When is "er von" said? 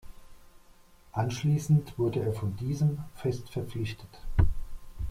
2.23-2.57